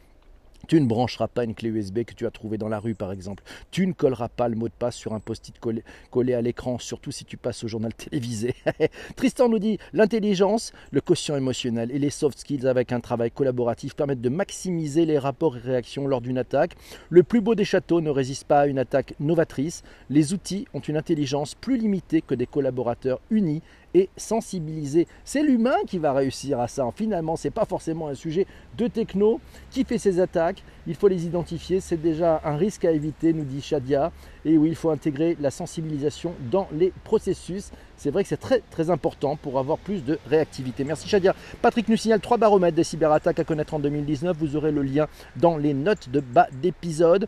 Tu 0.68 0.80
ne 0.80 0.86
brancheras 0.86 1.28
pas 1.28 1.44
une 1.44 1.56
clé 1.56 1.70
USB 1.70 2.04
que 2.04 2.14
tu 2.14 2.28
as 2.28 2.32
trouvée 2.32 2.58
dans 2.58 2.70
la 2.70 2.80
rue, 2.80 2.96
par 2.96 3.12
exemple. 3.12 3.44
Tu 3.72 3.88
ne 3.88 3.94
colleras 3.94 4.28
pas 4.28 4.48
le 4.48 4.56
mot 4.56 4.68
de 4.68 4.74
passe 4.74 4.96
sur 4.96 5.14
un 5.14 5.20
post-it 5.20 5.56
collé, 5.60 6.34
à 6.34 6.42
l'écran, 6.42 6.78
surtout 6.78 7.12
si 7.12 7.26
tu 7.26 7.38
passes 7.38 7.64
au 7.64 7.68
journal 7.68 7.94
télévisé. 7.94 8.54
Tristan 9.16 9.50
nous 9.50 9.60
dit 9.60 9.80
l'intelligence, 9.94 10.74
le 10.92 11.02
quotient 11.02 11.38
émotionnel 11.38 11.92
et 11.92 12.00
les 12.00 12.10
soft 12.10 12.40
skills 12.40 12.68
avec 12.68 12.92
un 12.92 13.00
travail 13.00 13.32
collaboratif 13.32 13.96
permettent 13.96 14.22
de 14.22 14.30
maximiser 14.30 15.06
les 15.06 15.18
rapports 15.18 15.58
et 15.58 15.62
réactions 15.62 16.08
lors 16.08 16.22
d'une 16.22 16.38
attaque. 16.38 16.76
Le 17.10 17.24
plus 17.24 17.42
beau 17.42 17.56
des 17.56 17.66
châteaux 17.66 18.02
ne 18.02 18.10
résiste 18.10 18.46
pas 18.46 18.62
à 18.62 18.68
une 18.68 18.80
attaque 18.80 19.16
novatrice. 19.20 19.84
Les 20.10 20.34
outils 20.34 20.68
ont 20.74 20.80
une 20.80 20.98
intelligence 20.98 21.56
plus 21.56 21.78
limitée 21.78 22.22
que 22.22 22.36
des 22.36 22.46
collaborateurs 22.46 23.22
unis 23.32 23.62
et 23.94 24.10
sensibiliser. 24.18 25.08
C'est 25.24 25.44
l'humain 25.44 25.76
qui 25.88 25.98
va 25.98 26.14
réussir 26.14 26.60
à 26.60 26.68
ça. 26.68 26.88
Finalement, 26.96 27.36
ce 27.36 27.48
n'est 27.48 27.52
pas 27.52 27.66
forcément 27.66 28.08
un 28.08 28.16
sujet 28.16 28.46
de 28.78 28.88
techno 28.88 29.40
qui 29.72 29.84
fait 29.84 29.98
ces 29.98 30.20
attaques. 30.20 30.64
Il 30.88 30.96
faut 30.96 31.08
les 31.08 31.26
identifier. 31.26 31.80
C'est 31.80 32.02
déjà 32.02 32.42
un 32.44 32.56
risque 32.56 32.86
à 32.86 32.92
éviter, 32.92 33.34
nous 33.34 33.44
dit 33.44 33.62
Shadia. 33.62 34.12
Et 34.46 34.58
oui, 34.58 34.70
il 34.70 34.76
faut 34.76 34.90
intégrer 34.90 35.38
la 35.40 35.52
sensibilisation 35.52 36.34
dans 36.52 36.68
les 36.72 36.94
processus. 37.04 37.72
C'est 37.98 38.12
vrai 38.12 38.24
que 38.24 38.30
c'est 38.30 38.38
très 38.38 38.62
très 38.72 38.90
important 38.90 39.36
pour 39.36 39.60
avoir 39.60 39.78
plus 39.78 40.04
de 40.04 40.18
réactivité. 40.28 40.84
Merci 40.84 41.08
Shadia. 41.08 41.36
Patrick 41.62 41.90
nous 41.90 41.98
signale 41.98 42.22
trois 42.22 42.38
baromètres 42.38 42.76
des 42.76 42.84
cyberattaques 42.84 43.40
à 43.40 43.44
connaître 43.44 43.74
en 43.74 43.80
2019. 43.80 44.38
Vous 44.38 44.56
aurez 44.56 44.72
le 44.72 44.82
lien 44.82 45.08
dans 45.36 45.58
les 45.58 45.74
notes 45.74 46.10
de 46.10 46.22
bas 46.22 46.48
d'épisode. 46.62 47.28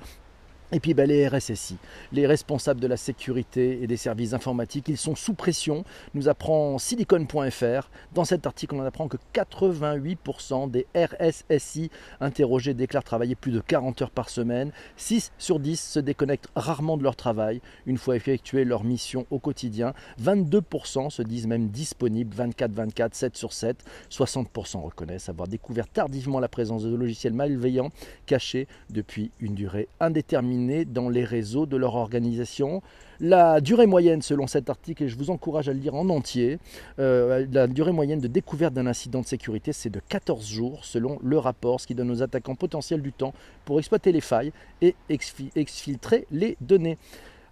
Et 0.74 0.80
puis 0.80 0.94
ben, 0.94 1.06
les 1.06 1.28
RSSI, 1.28 1.76
les 2.14 2.26
responsables 2.26 2.80
de 2.80 2.88
la 2.88 2.96
sécurité 2.96 3.84
et 3.84 3.88
des 3.88 3.98
services 3.98 4.32
informatiques, 4.32 4.88
ils 4.88 4.98
sont 4.98 5.16
sous 5.16 5.34
pression, 5.34 5.84
nous 6.14 6.30
apprend 6.30 6.78
silicon.fr. 6.78 7.90
Dans 8.14 8.24
cet 8.24 8.48
article, 8.48 8.76
on 8.76 8.86
apprend 8.86 9.10
que 9.10 9.18
88% 9.34 10.72
des 10.72 10.88
RSSI 10.96 11.92
interrogés 12.22 12.74
déclarent 12.74 13.04
travailler 13.04 13.36
plus 13.36 13.52
de 13.52 13.60
40 13.60 14.02
heures 14.02 14.12
par 14.12 14.30
semaine. 14.30 14.72
6 14.96 15.34
sur 15.38 15.60
10 15.60 15.78
se 15.78 16.00
déconnectent 16.00 16.48
rarement 16.56 16.96
de 16.96 17.04
leur 17.04 17.18
travail 17.18 17.60
une 17.86 17.98
fois 17.98 18.16
effectué 18.16 18.64
leur 18.64 18.86
mission 18.86 19.26
au 19.30 19.40
quotidien. 19.40 19.94
22% 20.24 21.10
se 21.10 21.22
disent 21.22 21.48
même 21.48 21.68
disponibles 21.68 22.34
24-24, 22.34 23.10
7 23.12 23.36
sur 23.36 23.52
7. 23.52 23.84
60% 24.10 24.84
reconnaissent 24.84 25.28
avoir 25.28 25.50
découvert 25.50 25.90
tardivement 25.90 26.40
la 26.40 26.48
présence 26.48 26.84
de 26.84 26.96
logiciels 26.96 27.34
malveillants 27.34 27.90
cachés 28.26 28.70
depuis 28.90 29.32
une 29.42 29.54
durée 29.54 29.90
indéterminée 30.00 30.61
dans 30.86 31.10
les 31.10 31.24
réseaux 31.24 31.66
de 31.66 31.78
leur 31.78 31.96
organisation. 31.96 32.82
La 33.20 33.62
durée 33.62 33.86
moyenne, 33.86 34.22
selon 34.22 34.48
cet 34.48 34.70
article, 34.70 35.04
et 35.04 35.08
je 35.08 35.18
vous 35.18 35.30
encourage 35.30 35.70
à 35.70 35.74
le 35.74 35.80
lire 35.80 35.96
en 35.96 36.10
entier, 36.10 36.60
euh, 37.00 37.46
la 37.52 37.68
durée 37.68 37.92
moyenne 37.92 38.20
de 38.20 38.28
découverte 38.28 38.74
d'un 38.74 38.88
incident 38.88 39.22
de 39.22 39.26
sécurité, 39.26 39.74
c'est 39.74 39.90
de 39.90 40.00
14 40.00 40.48
jours, 40.48 40.86
selon 40.86 41.20
le 41.24 41.38
rapport, 41.38 41.80
ce 41.80 41.88
qui 41.88 41.96
donne 41.96 42.12
aux 42.12 42.24
attaquants 42.24 42.56
potentiels 42.56 43.02
du 43.02 43.14
temps 43.14 43.34
pour 43.66 43.80
exploiter 43.80 44.12
les 44.12 44.22
failles 44.22 44.52
et 44.82 44.96
exfiltrer 45.10 46.26
les 46.32 46.58
données. 46.62 46.98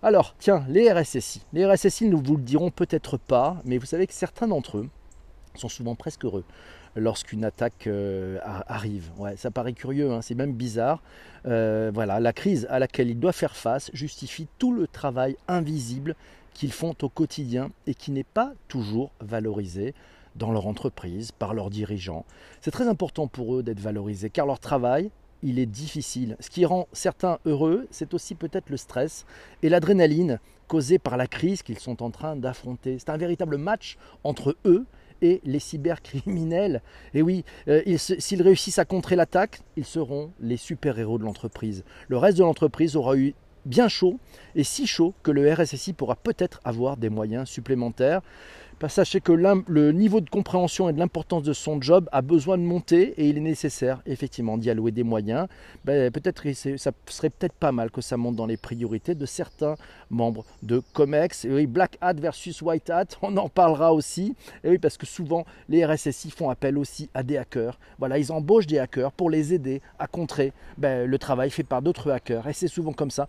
Alors, 0.02 0.34
tiens, 0.40 0.64
les 0.70 0.92
RSSI. 0.92 1.42
Les 1.54 1.66
RSSI, 1.66 2.06
nous 2.06 2.22
vous 2.24 2.38
le 2.38 2.44
dirons 2.44 2.72
peut-être 2.72 3.18
pas, 3.18 3.58
mais 3.66 3.78
vous 3.78 3.86
savez 3.86 4.08
que 4.08 4.13
certains 4.13 4.48
d'entre 4.48 4.78
eux 4.78 4.89
sont 5.56 5.70
souvent 5.70 5.96
presque 5.96 6.25
heureux 6.25 6.46
lorsqu'une 6.96 7.46
attaque 7.46 7.88
euh, 7.88 8.39
arrive. 8.43 9.10
Ouais, 9.17 9.36
ça 9.36 9.51
paraît 9.51 9.74
curieux, 9.74 10.12
hein, 10.12 10.22
c'est 10.22 10.36
même 10.36 10.53
bizarre. 10.53 11.01
Euh, 11.46 11.91
voilà, 11.93 12.19
la 12.19 12.34
crise 12.34 12.67
à 12.69 12.79
laquelle 12.79 13.10
ils 13.10 13.19
doivent 13.19 13.36
faire 13.36 13.55
face 13.55 13.89
justifie 13.93 14.48
tout 14.58 14.74
le 14.74 14.88
travail 14.88 15.38
invisible 15.48 16.15
qu'ils 16.53 16.72
font 16.72 16.96
au 17.01 17.10
quotidien 17.10 17.69
et 17.88 17.93
qui 17.93 18.12
n'est 18.12 18.24
pas 18.24 18.53
toujours 18.67 19.12
valorisé 19.22 19.93
dans 20.36 20.51
leur 20.51 20.67
entreprise, 20.67 21.31
par 21.31 21.53
leurs 21.53 21.69
dirigeants. 21.69 22.25
C'est 22.62 22.72
très 22.72 22.88
important 22.88 23.27
pour 23.27 23.55
eux 23.55 23.63
d'être 23.63 23.79
valorisés 23.79 24.29
car 24.29 24.46
leur 24.46 24.60
travail, 24.60 25.12
il 25.41 25.60
est 25.60 25.65
difficile. 25.65 26.36
Ce 26.39 26.50
qui 26.50 26.65
rend 26.65 26.88
certains 26.91 27.39
heureux, 27.46 27.88
c'est 27.91 28.13
aussi 28.13 28.36
peut-être 28.36 28.69
le 28.69 28.77
stress 28.77 29.25
et 29.63 29.69
l'adrénaline 29.69 30.39
causée 30.67 31.00
par 31.00 31.17
la 31.17 31.27
crise 31.27 31.63
qu'ils 31.63 31.79
sont 31.79 32.03
en 32.03 32.12
train 32.12 32.36
d'affronter. 32.36 33.00
C'est 33.00 33.10
un 33.10 33.17
véritable 33.17 33.58
match 33.58 33.98
entre 34.24 34.55
eux 34.65 34.86
et 35.22 35.42
les 35.44 35.60
cybercriminels. 35.60 36.82
Et 37.14 37.22
oui, 37.22 37.44
euh, 37.68 37.82
s'ils 37.98 38.42
réussissent 38.42 38.80
à 38.80 38.86
contrer 38.86 39.16
l'attaque, 39.16 39.62
ils 39.78 39.86
seront 39.86 40.32
les 40.40 40.58
super-héros 40.58 41.18
de 41.18 41.24
l'entreprise. 41.24 41.84
Le 42.08 42.18
reste 42.18 42.38
de 42.38 42.44
l'entreprise 42.44 42.96
aura 42.96 43.16
eu 43.16 43.34
bien 43.66 43.88
chaud, 43.88 44.20
et 44.56 44.64
si 44.64 44.88
chaud 44.88 45.14
que 45.24 45.32
le 45.32 45.52
RSSI 45.54 45.94
pourra 45.94 46.16
peut-être 46.16 46.60
avoir 46.64 46.98
des 46.98 47.10
moyens 47.10 47.48
supplémentaires. 47.48 48.22
Sachez 48.88 49.19
que 49.19 49.33
le 49.33 49.91
niveau 49.91 50.21
de 50.21 50.29
compréhension 50.29 50.88
et 50.88 50.93
de 50.93 51.00
l'importance 51.00 51.43
de 51.43 51.51
son 51.51 51.81
job 51.81 52.07
a 52.13 52.21
besoin 52.21 52.57
de 52.57 52.63
monter 52.63 53.13
et 53.17 53.27
il 53.27 53.38
est 53.38 53.41
nécessaire 53.41 54.01
effectivement 54.05 54.57
d'y 54.57 54.69
allouer 54.69 54.91
des 54.91 55.03
moyens. 55.03 55.48
Ben, 55.83 56.09
peut-être 56.12 56.50
ça 56.77 56.91
serait 57.07 57.29
peut-être 57.29 57.53
pas 57.53 57.71
mal 57.71 57.91
que 57.91 58.00
ça 58.00 58.15
monte 58.15 58.38
dans 58.38 58.45
les 58.45 58.55
priorités 58.55 59.15
de 59.15 59.25
certains 59.25 59.75
membres 60.09 60.45
de 60.63 60.81
Comex. 60.93 61.45
Oui, 61.50 61.67
Black 61.67 61.98
Hat 62.00 62.13
versus 62.13 62.62
White 62.62 62.89
Hat, 62.89 63.05
on 63.21 63.36
en 63.38 63.50
parlera 63.50 63.93
aussi. 63.93 64.36
Oui, 64.63 64.77
parce 64.77 64.98
que 64.98 65.05
souvent 65.05 65.45
les 65.67 65.86
RSSI 65.86 66.31
font 66.31 66.50
appel 66.50 66.77
aussi 66.77 67.09
à 67.13 67.21
des 67.21 67.38
hackers. 67.38 67.77
Voilà, 68.00 68.17
ils 68.17 68.31
embauchent 68.31 68.67
des 68.67 68.79
hackers 68.79 69.12
pour 69.12 69.29
les 69.29 69.53
aider 69.53 69.81
à 70.00 70.07
contrer 70.07 70.53
ben, 70.77 71.05
le 71.05 71.17
travail 71.17 71.50
fait 71.50 71.63
par 71.63 71.81
d'autres 71.81 72.12
hackers. 72.12 72.48
Et 72.48 72.53
c'est 72.53 72.67
souvent 72.67 72.93
comme 72.93 73.12
ça 73.12 73.27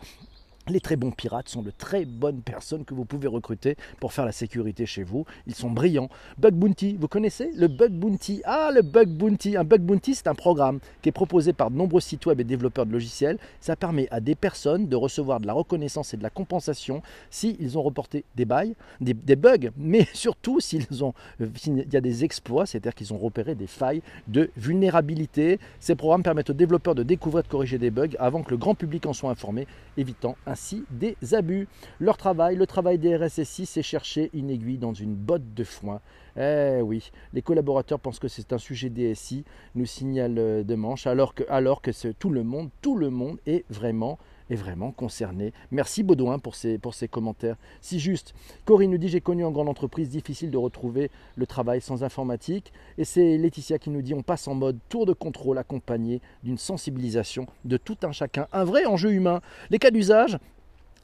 Les 0.71 0.79
très 0.79 0.95
bons 0.95 1.11
pirates 1.11 1.49
sont 1.49 1.63
de 1.63 1.73
très 1.73 2.05
bonnes 2.05 2.43
personnes 2.43 2.85
que 2.85 2.95
vous 2.95 3.05
pouvez 3.05 3.27
recruter 3.27 3.77
pour 3.99 4.13
faire 4.13 4.25
la 4.25 4.31
sécurité 4.31 4.87
chez 4.87 5.03
vous. 5.03 5.27
Ils 5.49 5.55
sont 5.57 5.69
brillants. 5.69 6.09
Bug 6.39 6.55
Bounty, 6.55 6.97
vous 6.97 7.09
connaissez 7.09 7.51
le 7.57 7.67
Bug 7.67 7.91
Bounty? 7.91 8.41
Ah, 8.45 8.71
le 8.73 8.83
Bug 8.83 9.09
Bounty. 9.09 9.57
Un 9.57 9.65
Bug 9.65 9.81
Bounty, 9.81 10.15
c'est 10.15 10.29
un 10.29 10.37
programme 10.37 10.79
qui 11.03 11.09
est 11.09 11.13
proposé 11.13 11.53
par 11.53 11.73
de 11.73 11.77
nombreux 11.77 12.01
sites 12.01 12.25
web 12.27 12.39
et 12.39 12.45
développeurs 12.45 12.87
de 12.87 12.93
logiciels. 12.93 13.37
Ça 13.61 13.75
permet 13.75 14.07
à 14.13 14.21
des 14.21 14.37
personnes 14.37 14.87
de 14.87 14.95
recevoir 14.95 15.41
de 15.41 15.49
la 15.49 15.55
reconnaissance 15.55 16.15
et 16.15 16.17
de 16.17 16.23
la 16.23 16.31
compensation 16.31 17.03
s'ils 17.31 17.77
ont 17.77 17.83
reporté 17.83 18.25
des, 18.37 18.45
bugs, 18.45 19.71
mais 19.77 20.07
surtout 20.15 20.61
s'ils 20.61 21.03
ont, 21.03 21.15
euh, 21.41 21.49
s'il 21.57 21.85
y 21.93 21.97
a 21.97 22.01
des 22.01 22.23
exploits, 22.23 22.67
c'est-à-dire 22.67 22.95
qu'ils 22.95 23.13
ont 23.13 23.19
repéré 23.19 23.57
des 23.57 23.67
failles 23.67 24.03
de 24.29 24.53
vulnérabilité. 24.57 25.59
Ces 25.81 25.97
programmes 25.97 26.23
permettent 26.23 26.51
aux 26.51 26.55
développeurs 26.55 26.95
de 26.95 27.03
découvrir 27.03 27.41
et 27.41 27.43
de 27.43 27.49
corriger 27.49 27.79
des 27.79 27.91
bugs 27.91 28.15
avant 28.21 28.45
que 28.45 28.51
le 28.51 28.57
grand 28.57 28.77
public 28.77 29.05
en 29.07 29.13
soit 29.13 29.31
informé, 29.31 29.67
évitant 29.97 30.37
ainsi 30.47 30.60
des 30.91 31.17
abus. 31.33 31.69
Leur 31.99 32.17
travail, 32.17 32.57
le 32.57 32.67
travail 32.67 32.99
des 32.99 33.17
RSSI, 33.17 33.67
c'est 33.67 33.83
chercher 33.83 34.31
une 34.35 34.51
aiguille 34.51 34.79
dans 34.79 34.95
une 34.95 35.15
botte 35.15 35.55
de 35.55 35.65
foin. 35.65 36.01
Eh 36.37 36.81
oui, 36.83 37.11
les 37.33 37.43
collaborateurs 37.43 37.99
pensent 37.99 38.19
que 38.19 38.29
c'est 38.29 38.53
un 38.53 38.59
sujet 38.59 38.89
DSI, 38.89 39.45
nous 39.75 39.87
signale 39.87 40.39
euh, 40.39 40.63
de 40.63 40.75
manche, 40.75 41.07
alors 41.07 41.35
que, 41.35 41.43
alors 41.49 41.83
que 41.83 41.91
tout 42.13 42.31
le 42.31 42.45
monde, 42.45 42.71
tout 42.81 42.97
le 42.97 43.11
monde 43.11 43.39
est 43.47 43.65
vraiment 43.69 44.19
est 44.51 44.57
vraiment 44.57 44.91
concerné. 44.91 45.53
Merci 45.71 46.03
Baudouin 46.03 46.39
pour 46.39 46.55
ces, 46.55 46.79
pour 46.79 46.95
ces 46.95 47.09
commentaires. 47.09 47.57
Si 47.81 47.99
juste, 47.99 48.35
Corinne 48.65 48.91
nous 48.91 48.99
dit 48.99 49.09
j'ai 49.09 49.21
connu 49.21 49.45
en 49.45 49.51
grande 49.51 49.69
entreprise, 49.69 50.11
difficile 50.11 50.51
de 50.51 50.59
retrouver 50.59 51.11
le 51.37 51.47
travail 51.47 51.81
sans 51.81 52.05
informatique. 52.05 52.73
Et 52.99 53.05
c'est 53.05 53.39
Laetitia 53.39 53.79
qui 53.79 53.91
nous 53.91 54.03
dit 54.03 54.15
on 54.15 54.23
passe 54.23 54.49
en 54.49 54.55
mode 54.55 54.79
tour 54.89 55.07
de 55.07 55.13
contrôle 55.13 55.59
accompagné 55.59 56.21
d'une 56.43 56.59
sensibilisation 56.59 57.47
de 57.65 57.77
tout 57.77 57.97
un 58.03 58.13
chacun. 58.13 58.47
Un 58.53 58.65
vrai 58.65 58.85
enjeu 58.87 59.13
humain. 59.13 59.41
Les 59.71 59.79
cas 59.79 59.91
d'usage, 59.91 60.39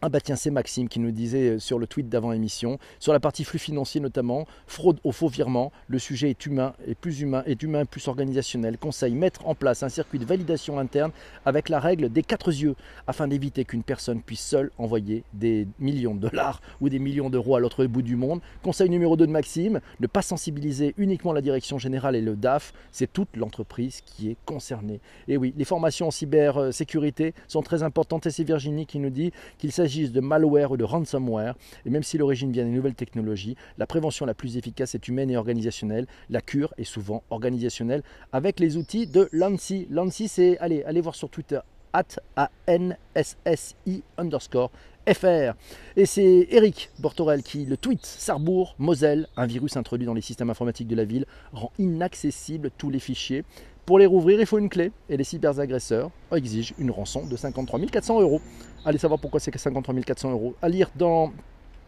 ah 0.02 0.10
bah 0.10 0.20
tiens, 0.20 0.36
c'est 0.36 0.50
Maxime 0.50 0.90
qui 0.90 1.00
nous 1.00 1.10
disait 1.10 1.54
euh, 1.54 1.58
sur 1.58 1.78
le 1.78 1.86
tweet 1.86 2.10
d'avant 2.10 2.32
émission, 2.32 2.78
sur 2.98 3.14
la 3.14 3.20
partie 3.20 3.44
flux 3.44 3.58
financier 3.58 3.98
notamment, 3.98 4.46
fraude 4.66 5.00
au 5.04 5.10
faux 5.10 5.28
virement, 5.28 5.72
le 5.88 5.98
sujet 5.98 6.28
est 6.28 6.44
humain 6.44 6.74
et 6.86 6.94
plus 6.94 7.22
humain, 7.22 7.42
est 7.46 7.62
humain 7.62 7.86
plus 7.86 8.06
organisationnel. 8.06 8.76
Conseil 8.76 9.14
mettre 9.14 9.48
en 9.48 9.54
place 9.54 9.82
un 9.82 9.88
circuit 9.88 10.18
de 10.18 10.26
validation 10.26 10.78
interne 10.78 11.12
avec 11.46 11.70
la 11.70 11.80
règle 11.80 12.10
des 12.10 12.22
quatre 12.22 12.52
yeux 12.52 12.76
afin 13.06 13.26
d'éviter 13.26 13.64
qu'une 13.64 13.82
personne 13.82 14.20
puisse 14.20 14.44
seule 14.44 14.70
envoyer 14.76 15.24
des 15.32 15.66
millions 15.78 16.14
de 16.14 16.28
dollars 16.28 16.60
ou 16.82 16.90
des 16.90 16.98
millions 16.98 17.30
d'euros 17.30 17.56
à 17.56 17.60
l'autre 17.60 17.86
bout 17.86 18.02
du 18.02 18.16
monde. 18.16 18.42
Conseil 18.62 18.90
numéro 18.90 19.16
2 19.16 19.26
de 19.26 19.32
Maxime, 19.32 19.80
ne 20.00 20.06
pas 20.06 20.22
sensibiliser 20.22 20.94
uniquement 20.98 21.32
la 21.32 21.40
direction 21.40 21.78
générale 21.78 22.16
et 22.16 22.20
le 22.20 22.36
DAF, 22.36 22.74
c'est 22.92 23.10
toute 23.10 23.34
l'entreprise 23.34 24.02
qui 24.04 24.28
est 24.28 24.36
concernée. 24.44 25.00
Et 25.26 25.38
oui, 25.38 25.54
les 25.56 25.64
formations 25.64 26.08
en 26.08 26.10
cybersécurité 26.10 27.32
sont 27.48 27.62
très 27.62 27.82
importantes 27.82 28.26
et 28.26 28.30
c'est 28.30 28.44
Virginie 28.44 28.84
qui 28.84 28.98
nous 28.98 29.10
dit 29.10 29.32
qu'il 29.56 29.72
s'agit 29.72 29.85
de 29.86 30.20
malware 30.20 30.72
ou 30.72 30.76
de 30.76 30.84
ransomware, 30.84 31.54
et 31.84 31.90
même 31.90 32.02
si 32.02 32.18
l'origine 32.18 32.50
vient 32.50 32.64
des 32.64 32.70
nouvelles 32.70 32.94
technologies, 32.94 33.56
la 33.78 33.86
prévention 33.86 34.26
la 34.26 34.34
plus 34.34 34.56
efficace 34.56 34.94
est 34.94 35.08
humaine 35.08 35.30
et 35.30 35.36
organisationnelle. 35.36 36.06
La 36.28 36.40
cure 36.40 36.74
est 36.76 36.84
souvent 36.84 37.22
organisationnelle 37.30 38.02
avec 38.32 38.58
les 38.58 38.76
outils 38.76 39.06
de 39.06 39.28
l'ANSI. 39.32 39.86
L'ANSI, 39.90 40.28
c'est, 40.28 40.58
allez, 40.58 40.82
allez 40.84 41.00
voir 41.00 41.14
sur 41.14 41.30
Twitter, 41.30 41.60
at 41.92 42.16
A-N-S-S-I 42.36 44.02
underscore 44.18 44.70
FR. 45.06 45.54
Et 45.96 46.04
c'est 46.04 46.48
Eric 46.50 46.90
Bortorel 46.98 47.42
qui 47.42 47.64
le 47.64 47.76
tweet. 47.76 48.04
Sarrebourg, 48.04 48.74
Moselle, 48.78 49.28
un 49.36 49.46
virus 49.46 49.76
introduit 49.76 50.04
dans 50.04 50.14
les 50.14 50.20
systèmes 50.20 50.50
informatiques 50.50 50.88
de 50.88 50.96
la 50.96 51.04
ville 51.04 51.26
rend 51.52 51.70
inaccessibles 51.78 52.70
tous 52.76 52.90
les 52.90 52.98
fichiers. 52.98 53.44
Pour 53.86 54.00
les 54.00 54.06
rouvrir, 54.06 54.40
il 54.40 54.46
faut 54.46 54.58
une 54.58 54.68
clé 54.68 54.90
et 55.08 55.16
les 55.16 55.22
cyberagresseurs 55.22 56.10
exigent 56.34 56.74
une 56.76 56.90
rançon 56.90 57.24
de 57.24 57.36
53 57.36 57.78
400 57.86 58.20
euros. 58.20 58.40
Allez 58.84 58.98
savoir 58.98 59.20
pourquoi 59.20 59.38
c'est 59.38 59.56
53 59.56 59.94
400 60.00 60.32
euros. 60.32 60.56
À 60.60 60.68
lire 60.68 60.90
dans 60.96 61.32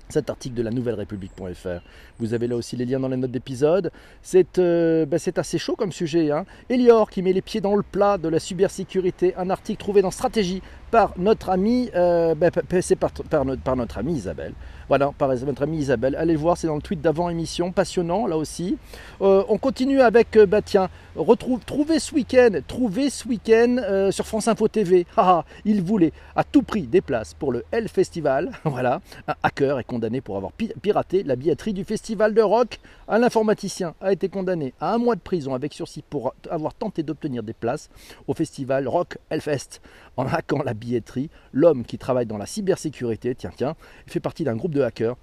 cet 0.08 0.30
article 0.30 0.54
de 0.54 0.62
la 0.62 0.70
nouvelle 0.70 0.94
république.fr. 0.94 1.82
Vous 2.20 2.34
avez 2.34 2.46
là 2.46 2.54
aussi 2.54 2.76
les 2.76 2.84
liens 2.84 3.00
dans 3.00 3.08
les 3.08 3.16
notes 3.16 3.32
d'épisode. 3.32 3.90
C'est 4.22 4.60
euh, 4.60 5.06
ben, 5.06 5.18
assez 5.36 5.58
chaud 5.58 5.74
comme 5.74 5.90
sujet. 5.90 6.30
Hein. 6.30 6.46
Elior 6.70 7.10
qui 7.10 7.20
met 7.20 7.32
les 7.32 7.42
pieds 7.42 7.60
dans 7.60 7.74
le 7.74 7.82
plat 7.82 8.16
de 8.16 8.28
la 8.28 8.38
cybersécurité. 8.38 9.34
Un 9.36 9.50
article 9.50 9.80
trouvé 9.80 10.00
dans 10.00 10.12
Stratégie 10.12 10.62
par 10.90 11.12
notre 11.16 11.50
ami, 11.50 11.90
euh, 11.94 12.34
ben, 12.34 12.50
c'est 12.80 12.96
par, 12.96 13.10
notre, 13.44 13.62
par 13.62 13.76
notre 13.76 13.98
amie 13.98 14.14
Isabelle. 14.14 14.52
Voilà, 14.88 15.12
par 15.18 15.28
notre 15.28 15.62
amie 15.62 15.78
Isabelle. 15.78 16.16
Allez 16.16 16.32
le 16.32 16.38
voir, 16.38 16.56
c'est 16.56 16.66
dans 16.66 16.76
le 16.76 16.80
tweet 16.80 17.02
d'avant 17.02 17.28
émission, 17.28 17.72
passionnant 17.72 18.26
là 18.26 18.38
aussi. 18.38 18.78
Euh, 19.20 19.44
on 19.50 19.58
continue 19.58 20.00
avec, 20.00 20.38
bah 20.38 20.62
tiens, 20.62 20.88
retrouve, 21.14 21.60
ce 21.98 22.14
week-end, 22.14 22.60
trouvez 22.66 23.10
ce 23.10 23.28
week-end 23.28 24.08
sur 24.10 24.26
France 24.26 24.48
Info 24.48 24.66
TV. 24.66 25.06
il 25.66 25.82
voulait 25.82 26.12
à 26.34 26.42
tout 26.42 26.62
prix 26.62 26.86
des 26.86 27.02
places 27.02 27.34
pour 27.34 27.52
le 27.52 27.64
Hell 27.70 27.88
Festival. 27.88 28.50
voilà, 28.64 29.02
un 29.26 29.34
hacker 29.42 29.78
est 29.78 29.84
condamné 29.84 30.22
pour 30.22 30.38
avoir 30.38 30.52
piraté 30.52 31.22
la 31.22 31.36
billetterie 31.36 31.74
du 31.74 31.84
festival 31.84 32.32
de 32.32 32.40
rock. 32.40 32.80
Un 33.08 33.22
informaticien 33.22 33.94
a 34.00 34.12
été 34.12 34.30
condamné 34.30 34.72
à 34.80 34.94
un 34.94 34.98
mois 34.98 35.16
de 35.16 35.20
prison 35.20 35.54
avec 35.54 35.74
sursis 35.74 36.02
pour 36.08 36.34
avoir 36.50 36.72
tenté 36.72 37.02
d'obtenir 37.02 37.42
des 37.42 37.52
places 37.52 37.90
au 38.26 38.34
festival 38.34 38.88
Rock 38.88 39.18
Hellfest 39.30 39.80
en 40.16 40.26
hackant 40.26 40.62
la 40.62 40.74
billetterie. 40.78 41.30
L'homme 41.52 41.84
qui 41.84 41.98
travaille 41.98 42.26
dans 42.26 42.38
la 42.38 42.46
cybersécurité, 42.46 43.34
tiens, 43.34 43.52
tiens, 43.54 43.76
fait 44.06 44.20
partie 44.20 44.44
d'un 44.44 44.56
groupe 44.56 44.74
de 44.74 44.82
hackers 44.82 45.16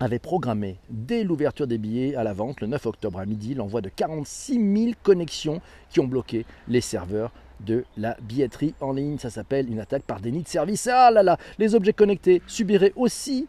avait 0.00 0.18
programmé 0.18 0.78
dès 0.90 1.24
l'ouverture 1.24 1.66
des 1.66 1.78
billets 1.78 2.16
à 2.16 2.24
la 2.24 2.32
vente 2.32 2.60
le 2.60 2.66
9 2.66 2.86
octobre 2.86 3.18
à 3.18 3.26
midi 3.26 3.54
l'envoi 3.54 3.80
de 3.80 3.88
46 3.88 4.54
000 4.54 4.92
connexions 5.02 5.60
qui 5.88 6.00
ont 6.00 6.06
bloqué 6.06 6.46
les 6.68 6.80
serveurs 6.80 7.30
de 7.60 7.84
la 7.96 8.16
billetterie 8.20 8.74
en 8.80 8.92
ligne. 8.92 9.18
Ça 9.18 9.30
s'appelle 9.30 9.70
une 9.70 9.80
attaque 9.80 10.02
par 10.02 10.20
déni 10.20 10.42
de 10.42 10.48
service. 10.48 10.88
Ah 10.88 11.10
là 11.10 11.22
là, 11.22 11.38
les 11.58 11.74
objets 11.74 11.92
connectés 11.92 12.42
subiraient 12.46 12.92
aussi 12.96 13.46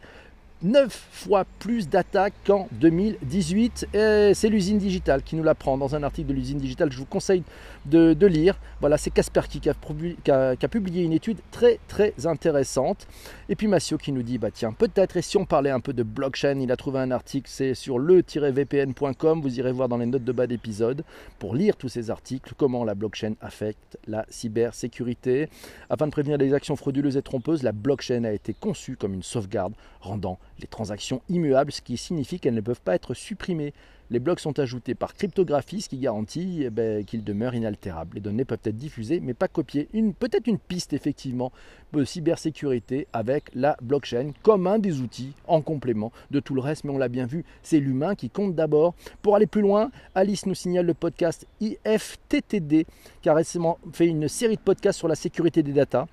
9 0.66 1.08
fois 1.12 1.46
plus 1.60 1.90
d'attaques 1.90 2.34
qu'en 2.44 2.68
2018. 2.72 3.88
C'est 3.94 4.50
l'usine 4.50 4.80
digitale 4.80 5.22
qui 5.22 5.36
nous 5.36 5.44
l'apprend 5.44 5.78
dans 5.78 5.96
un 5.96 6.02
article 6.02 6.30
de 6.30 6.34
l'usine 6.34 6.58
digitale. 6.58 6.92
Je 6.92 6.98
vous 6.98 7.06
conseille 7.06 7.44
de, 7.86 8.26
lire. 8.26 8.58
Voilà, 8.80 8.98
c'est 8.98 9.18
a, 9.20 9.42
qui, 9.44 9.70
a, 9.70 10.68
publié 10.68 11.04
une 11.04 11.14
étude 11.14 11.38
très 11.52 11.80
très 11.88 12.14
intéressante. 12.26 13.08
Et 13.48 13.56
puis 13.56 13.68
Massio 13.68 13.98
qui 13.98 14.12
nous 14.12 14.24
dit 14.24 14.40
bah 14.40 14.50
tiens, 14.52 14.74
peut-être 14.74 15.18
et 15.18 15.22
si 15.22 15.38
on 15.38 15.46
parlait 15.46 15.70
un 15.70 15.80
peu 15.80 15.94
de 15.94 16.02
blockchain, 16.02 16.60
il 16.60 16.72
a 16.72 16.76
trouvé 16.76 17.00
un 17.00 17.12
article, 17.12 17.48
c'est 17.50 17.76
sur 17.76 18.00
le-vpn.com. 18.00 19.42
Vous 19.42 19.60
irez 19.60 19.72
voir 19.72 19.88
dans 19.88 19.98
les 19.98 20.08
notes 20.08 20.24
de 20.24 20.32
bas 20.32 20.48
d'épisode 20.48 21.04
pour 21.38 21.54
lire 21.54 21.76
tous 21.76 21.90
ces 21.90 22.10
articles, 22.10 22.54
comment 22.58 22.84
la 22.84 22.96
blockchain 22.96 23.34
affecte 23.40 24.00
la 24.08 24.26
cybersécurité. 24.30 25.48
Afin 25.92 26.08
de 26.08 26.12
prévenir 26.12 26.40
les 26.40 26.56
actions 26.56 26.76
frauduleuses 26.76 27.18
et 27.18 27.22
trompeuses, 27.22 27.62
la 27.62 27.72
blockchain 27.72 28.24
a 28.24 28.32
été 28.32 28.56
conçue 28.56 28.96
comme 28.98 29.14
une 29.14 29.24
sauvegarde 29.24 29.74
rendant 30.02 30.40
les 30.60 30.68
transactions 30.68 31.22
immuables, 31.30 31.72
ce 31.72 31.82
qui 31.82 31.98
signifie 31.98 32.40
qu'elles 32.40 32.54
ne 32.54 32.62
peuvent 32.62 32.82
pas 32.82 32.96
être 32.96 33.14
supprimées. 33.14 33.74
Les 34.12 34.20
blocs 34.20 34.40
sont 34.40 34.60
ajoutés 34.60 34.94
par 34.94 35.16
cryptographie, 35.16 35.82
ce 35.82 35.90
qui 35.90 35.98
garantit 35.98 36.62
eh 36.64 36.70
ben, 36.70 37.04
qu'ils 37.04 37.24
demeurent 37.24 37.56
inaltérables. 37.56 38.16
Les 38.16 38.22
données 38.22 38.46
peuvent 38.46 38.60
être 38.64 38.78
diffusées, 38.78 39.20
mais 39.20 39.34
pas 39.34 39.48
copiées. 39.48 39.90
peut-être 40.20 40.46
une 40.46 40.60
piste, 40.60 40.94
effectivement, 40.94 41.52
de 41.92 42.04
cybersécurité 42.04 43.08
avec 43.14 43.46
la 43.56 43.76
blockchain, 43.82 44.32
comme 44.44 44.68
un 44.68 44.78
des 44.78 45.02
outils 45.02 45.34
en 45.48 45.62
complément 45.62 46.12
de 46.30 46.40
tout 46.40 46.54
le 46.54 46.62
reste. 46.62 46.84
Mais 46.84 46.92
on 46.92 47.00
l'a 47.00 47.08
bien 47.08 47.26
vu, 47.26 47.46
c'est 47.64 47.80
l'humain 47.80 48.14
qui 48.14 48.30
compte 48.30 48.54
d'abord. 48.54 48.94
Pour 49.24 49.36
aller 49.36 49.48
plus 49.48 49.62
loin, 49.62 49.90
Alice 50.14 50.46
nous 50.46 50.54
signale 50.54 50.86
le 50.86 50.94
podcast 50.94 51.48
IFTTD, 51.62 52.86
qui 53.24 53.30
a 53.30 53.34
récemment 53.34 53.80
fait 53.92 54.06
une 54.06 54.28
série 54.28 54.58
de 54.58 54.62
podcasts 54.62 55.00
sur 55.00 55.08
la 55.08 55.16
sécurité 55.16 55.64
des 55.64 55.74
datas 55.74 56.06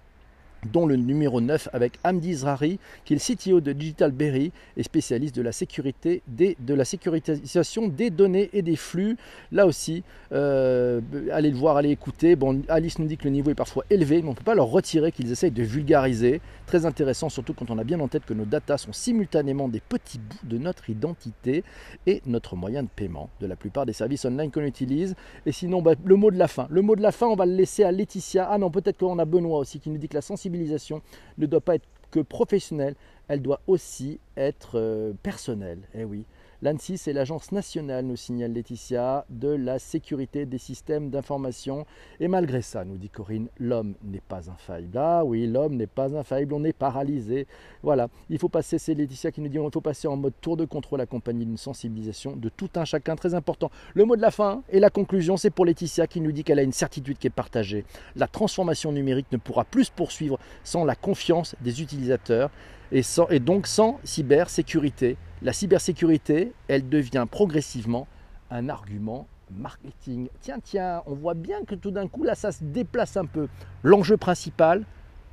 dont 0.70 0.86
le 0.86 0.96
numéro 0.96 1.40
9 1.40 1.68
avec 1.72 1.98
Hamdi 2.04 2.34
Zrari, 2.34 2.78
qui 3.04 3.14
est 3.14 3.16
le 3.16 3.34
CTO 3.34 3.60
de 3.60 3.72
Digital 3.72 4.12
Berry 4.12 4.52
et 4.76 4.82
spécialiste 4.82 5.34
de 5.34 5.42
la 5.42 5.52
sécurité 5.52 6.22
des, 6.28 6.56
de 6.60 6.74
la 6.74 6.84
sécurisation 6.84 7.88
des 7.88 8.10
données 8.10 8.50
et 8.52 8.62
des 8.62 8.76
flux. 8.76 9.16
Là 9.50 9.66
aussi, 9.66 10.04
euh, 10.32 11.00
allez 11.32 11.50
le 11.50 11.56
voir, 11.56 11.76
allez 11.76 11.90
écouter. 11.90 12.36
Bon, 12.36 12.62
Alice 12.68 12.98
nous 12.98 13.06
dit 13.06 13.16
que 13.16 13.24
le 13.24 13.30
niveau 13.30 13.50
est 13.50 13.56
parfois 13.56 13.84
élevé, 13.90 14.22
mais 14.22 14.28
on 14.28 14.32
ne 14.32 14.36
peut 14.36 14.44
pas 14.44 14.54
leur 14.54 14.68
retirer 14.68 15.10
qu'ils 15.10 15.30
essayent 15.32 15.50
de 15.50 15.62
vulgariser. 15.62 16.40
Très 16.66 16.86
intéressant, 16.86 17.28
surtout 17.28 17.54
quand 17.54 17.70
on 17.70 17.78
a 17.78 17.84
bien 17.84 17.98
en 18.00 18.08
tête 18.08 18.24
que 18.24 18.34
nos 18.34 18.44
datas 18.44 18.78
sont 18.78 18.92
simultanément 18.92 19.68
des 19.68 19.80
petits 19.80 20.18
bouts 20.18 20.46
de 20.46 20.58
notre 20.58 20.88
identité 20.88 21.64
et 22.06 22.22
notre 22.26 22.56
moyen 22.56 22.82
de 22.82 22.88
paiement 22.88 23.30
de 23.40 23.46
la 23.46 23.56
plupart 23.56 23.84
des 23.84 23.92
services 23.92 24.24
online 24.24 24.50
qu'on 24.50 24.62
utilise. 24.62 25.16
Et 25.44 25.52
sinon, 25.52 25.82
bah, 25.82 25.94
le 26.04 26.16
mot 26.16 26.30
de 26.30 26.38
la 26.38 26.48
fin. 26.48 26.68
Le 26.70 26.82
mot 26.82 26.94
de 26.94 27.02
la 27.02 27.12
fin, 27.12 27.26
on 27.26 27.34
va 27.34 27.46
le 27.46 27.54
laisser 27.54 27.82
à 27.82 27.90
Laetitia. 27.90 28.48
Ah 28.48 28.58
non, 28.58 28.70
peut-être 28.70 28.98
qu'on 28.98 29.18
a 29.18 29.24
Benoît 29.24 29.58
aussi 29.58 29.80
qui 29.80 29.90
nous 29.90 29.98
dit 29.98 30.08
que 30.08 30.14
la 30.14 30.22
sensibilité 30.22 30.51
ne 30.52 31.46
doit 31.46 31.60
pas 31.60 31.76
être 31.76 31.86
que 32.10 32.20
professionnelle, 32.20 32.94
elle 33.28 33.42
doit 33.42 33.60
aussi 33.66 34.20
être 34.36 34.78
euh, 34.78 35.12
personnelle. 35.22 35.80
Eh 35.94 36.04
oui, 36.04 36.24
L'ANSI, 36.64 36.96
c'est 36.96 37.12
l'agence 37.12 37.50
nationale, 37.50 38.04
nous 38.04 38.14
signale 38.14 38.52
Laetitia, 38.52 39.24
de 39.30 39.48
la 39.48 39.80
sécurité 39.80 40.46
des 40.46 40.58
systèmes 40.58 41.10
d'information. 41.10 41.86
Et 42.20 42.28
malgré 42.28 42.62
ça, 42.62 42.84
nous 42.84 42.98
dit 42.98 43.08
Corinne, 43.08 43.48
l'homme 43.58 43.96
n'est 44.04 44.20
pas 44.20 44.48
infaillible. 44.48 44.96
Ah 44.96 45.24
oui, 45.24 45.48
l'homme 45.48 45.74
n'est 45.74 45.88
pas 45.88 46.16
infaillible, 46.16 46.54
on 46.54 46.62
est 46.62 46.72
paralysé. 46.72 47.48
Voilà, 47.82 48.06
il 48.30 48.38
faut 48.38 48.48
passer, 48.48 48.78
c'est 48.78 48.94
Laetitia 48.94 49.32
qui 49.32 49.40
nous 49.40 49.48
dit, 49.48 49.56
il 49.56 49.70
faut 49.72 49.80
passer 49.80 50.06
en 50.06 50.14
mode 50.14 50.34
tour 50.40 50.56
de 50.56 50.64
contrôle 50.64 51.00
accompagné 51.00 51.44
d'une 51.44 51.56
sensibilisation 51.56 52.36
de 52.36 52.48
tout 52.48 52.70
un 52.76 52.84
chacun 52.84 53.16
très 53.16 53.34
important. 53.34 53.72
Le 53.94 54.04
mot 54.04 54.14
de 54.14 54.22
la 54.22 54.30
fin 54.30 54.62
et 54.70 54.78
la 54.78 54.90
conclusion, 54.90 55.36
c'est 55.36 55.50
pour 55.50 55.66
Laetitia 55.66 56.06
qui 56.06 56.20
nous 56.20 56.30
dit 56.30 56.44
qu'elle 56.44 56.60
a 56.60 56.62
une 56.62 56.70
certitude 56.70 57.18
qui 57.18 57.26
est 57.26 57.30
partagée. 57.30 57.84
La 58.14 58.28
transformation 58.28 58.92
numérique 58.92 59.32
ne 59.32 59.36
pourra 59.36 59.64
plus 59.64 59.86
se 59.86 59.90
poursuivre 59.90 60.38
sans 60.62 60.84
la 60.84 60.94
confiance 60.94 61.56
des 61.60 61.82
utilisateurs 61.82 62.50
et, 62.92 63.02
et 63.30 63.40
donc 63.40 63.66
sans 63.66 63.98
cybersécurité 64.04 65.16
la 65.42 65.52
cybersécurité, 65.52 66.52
elle 66.68 66.88
devient 66.88 67.26
progressivement 67.30 68.06
un 68.50 68.68
argument 68.68 69.26
marketing. 69.50 70.28
Tiens, 70.40 70.58
tiens, 70.62 71.02
on 71.06 71.14
voit 71.14 71.34
bien 71.34 71.64
que 71.64 71.74
tout 71.74 71.90
d'un 71.90 72.08
coup, 72.08 72.24
là, 72.24 72.34
ça 72.34 72.52
se 72.52 72.62
déplace 72.62 73.16
un 73.16 73.26
peu. 73.26 73.48
L'enjeu 73.82 74.16
principal, 74.16 74.84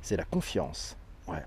c'est 0.02 0.16
la 0.16 0.24
confiance. 0.24 0.96
Ouais. 1.28 1.44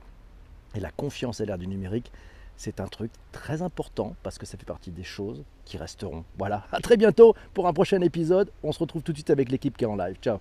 Et 0.75 0.79
la 0.79 0.91
confiance 0.91 1.41
à 1.41 1.45
l'ère 1.45 1.57
du 1.57 1.67
numérique, 1.67 2.11
c'est 2.55 2.79
un 2.79 2.87
truc 2.87 3.11
très 3.31 3.61
important 3.61 4.15
parce 4.23 4.37
que 4.37 4.45
ça 4.45 4.57
fait 4.57 4.65
partie 4.65 4.91
des 4.91 5.03
choses 5.03 5.43
qui 5.65 5.77
resteront. 5.77 6.23
Voilà, 6.37 6.63
à 6.71 6.79
très 6.79 6.97
bientôt 6.97 7.35
pour 7.53 7.67
un 7.67 7.73
prochain 7.73 8.01
épisode. 8.01 8.51
On 8.63 8.71
se 8.71 8.79
retrouve 8.79 9.03
tout 9.03 9.11
de 9.11 9.17
suite 9.17 9.29
avec 9.29 9.51
l'équipe 9.51 9.75
qui 9.75 9.83
est 9.83 9.87
en 9.87 9.95
live. 9.95 10.15
Ciao 10.21 10.39